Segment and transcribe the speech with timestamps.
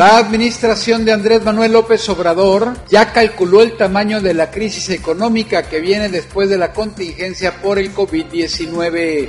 [0.00, 5.64] La administración de Andrés Manuel López Obrador ya calculó el tamaño de la crisis económica
[5.64, 9.28] que viene después de la contingencia por el COVID-19.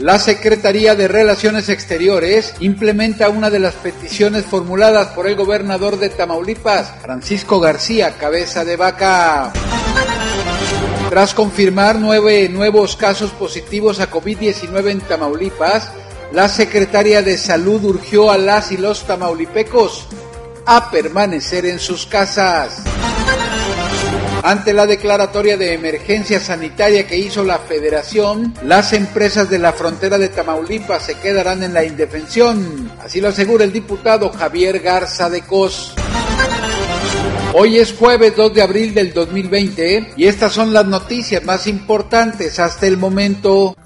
[0.00, 6.08] La Secretaría de Relaciones Exteriores implementa una de las peticiones formuladas por el gobernador de
[6.08, 9.52] Tamaulipas, Francisco García Cabeza de Vaca.
[11.08, 15.92] Tras confirmar nueve nuevos casos positivos a COVID-19 en Tamaulipas,
[16.34, 20.08] la secretaria de Salud urgió a las y los tamaulipecos
[20.66, 22.82] a permanecer en sus casas.
[24.42, 30.18] Ante la declaratoria de emergencia sanitaria que hizo la federación, las empresas de la frontera
[30.18, 32.90] de Tamaulipas se quedarán en la indefensión.
[33.02, 35.94] Así lo asegura el diputado Javier Garza de Cos.
[37.52, 42.58] Hoy es jueves 2 de abril del 2020 y estas son las noticias más importantes
[42.58, 43.76] hasta el momento.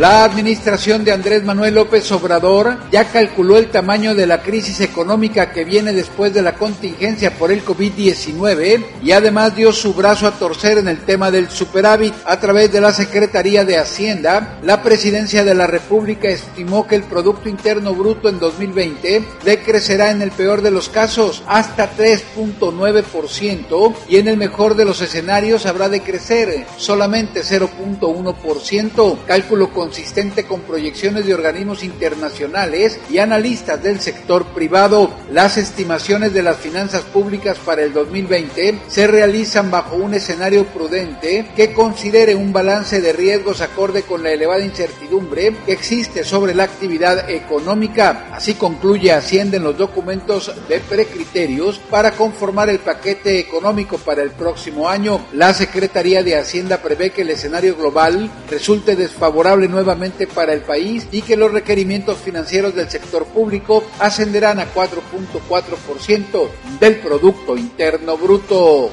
[0.00, 5.52] La administración de Andrés Manuel López Obrador ya calculó el tamaño de la crisis económica
[5.52, 10.38] que viene después de la contingencia por el COVID-19 y además dio su brazo a
[10.38, 12.14] torcer en el tema del superávit.
[12.24, 17.02] A través de la Secretaría de Hacienda, la Presidencia de la República estimó que el
[17.02, 24.16] Producto Interno Bruto en 2020 decrecerá en el peor de los casos hasta 3.9% y
[24.16, 29.18] en el mejor de los escenarios habrá de crecer solamente 0.1%.
[29.26, 35.10] Cálculo con consistente con proyecciones de organismos internacionales y analistas del sector privado.
[35.32, 41.50] Las estimaciones de las finanzas públicas para el 2020 se realizan bajo un escenario prudente
[41.56, 46.62] que considere un balance de riesgos acorde con la elevada incertidumbre que existe sobre la
[46.62, 48.28] actividad económica.
[48.32, 54.30] Así concluye Hacienda en los documentos de precriterios para conformar el paquete económico para el
[54.30, 55.26] próximo año.
[55.32, 59.79] La Secretaría de Hacienda prevé que el escenario global resulte desfavorable nuevamente
[60.26, 66.48] para el país y que los requerimientos financieros del sector público ascenderán a 4.4%
[66.78, 68.90] del Producto Interno Bruto.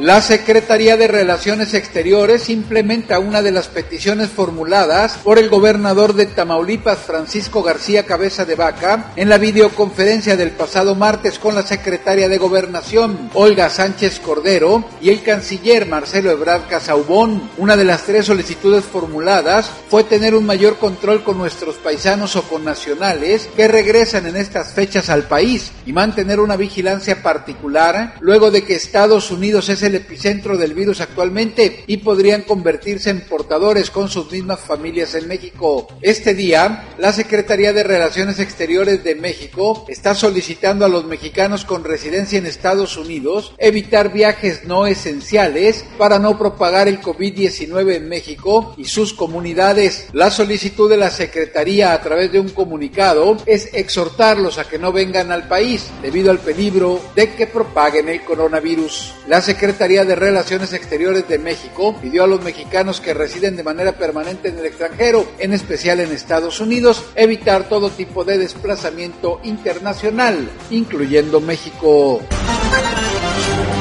[0.00, 6.26] La Secretaría de Relaciones Exteriores implementa una de las peticiones formuladas por el gobernador de
[6.26, 12.28] Tamaulipas, Francisco García Cabeza de Vaca, en la videoconferencia del pasado martes con la secretaria
[12.28, 17.50] de Gobernación, Olga Sánchez Cordero, y el canciller Marcelo Ebrard Casaubón.
[17.56, 22.42] Una de las tres solicitudes formuladas fue tener un mayor control con nuestros paisanos o
[22.42, 28.52] con nacionales que regresan en estas fechas al país y mantener una vigilancia particular luego
[28.52, 34.08] de que Estados Unidos es epicentro del virus actualmente y podrían convertirse en portadores con
[34.08, 35.88] sus mismas familias en México.
[36.02, 41.84] Este día, la Secretaría de Relaciones Exteriores de México está solicitando a los mexicanos con
[41.84, 48.74] residencia en Estados Unidos evitar viajes no esenciales para no propagar el COVID-19 en México
[48.76, 50.08] y sus comunidades.
[50.12, 54.92] La solicitud de la Secretaría a través de un comunicado es exhortarlos a que no
[54.92, 59.14] vengan al país debido al peligro de que propaguen el coronavirus.
[59.26, 63.62] La Secretaría Secretaría de Relaciones Exteriores de México pidió a los mexicanos que residen de
[63.62, 69.40] manera permanente en el extranjero, en especial en Estados Unidos, evitar todo tipo de desplazamiento
[69.44, 72.20] internacional, incluyendo México.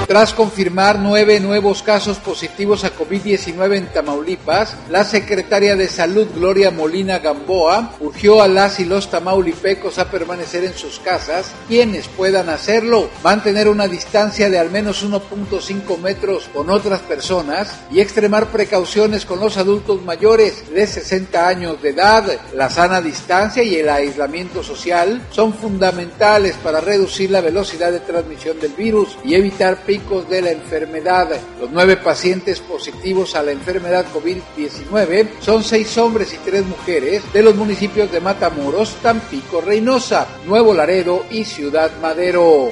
[0.08, 6.72] Tras confirmar nueve nuevos casos positivos a COVID-19 en Tamaulipas, la secretaria de Salud Gloria
[6.72, 12.48] Molina Gamboa urgió a las y los tamaulipecos a permanecer en sus casas, quienes puedan
[12.48, 19.26] hacerlo, mantener una distancia de al menos 1.5 metros con otras personas y extremar precauciones
[19.26, 22.24] con los adultos mayores de 60 años de edad.
[22.56, 28.58] La sana distancia y el aislamiento social son fundamentales para reducir la velocidad de transmisión
[28.62, 31.30] del virus y evitar de la enfermedad.
[31.60, 37.42] Los nueve pacientes positivos a la enfermedad COVID-19 son seis hombres y tres mujeres de
[37.44, 42.72] los municipios de Matamoros, Tampico, Reynosa, Nuevo Laredo y Ciudad Madero.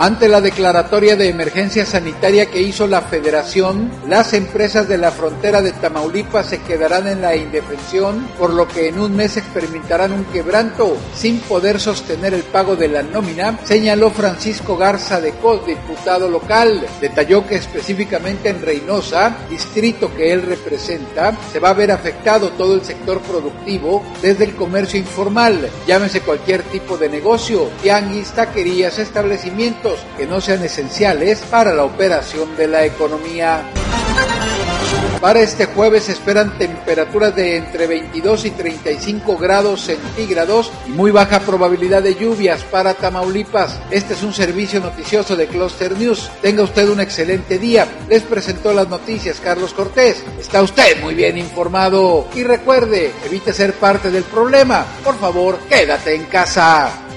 [0.00, 5.60] Ante la declaratoria de emergencia sanitaria que hizo la Federación, las empresas de la frontera
[5.60, 10.24] de Tamaulipas se quedarán en la indefensión, por lo que en un mes experimentarán un
[10.26, 16.30] quebranto sin poder sostener el pago de la nómina, señaló Francisco Garza de Cos, diputado
[16.30, 16.86] local.
[17.00, 22.76] Detalló que específicamente en Reynosa, distrito que él representa, se va a ver afectado todo
[22.76, 29.87] el sector productivo, desde el comercio informal, llámese cualquier tipo de negocio, tianguis, taquerías, establecimientos,
[30.16, 33.62] que no sean esenciales para la operación de la economía.
[35.20, 41.10] Para este jueves se esperan temperaturas de entre 22 y 35 grados centígrados y muy
[41.10, 43.80] baja probabilidad de lluvias para Tamaulipas.
[43.90, 46.30] Este es un servicio noticioso de Cluster News.
[46.40, 47.86] Tenga usted un excelente día.
[48.08, 50.22] Les presentó las noticias Carlos Cortés.
[50.38, 54.86] Está usted muy bien informado y recuerde, evite ser parte del problema.
[55.02, 57.07] Por favor, quédate en casa.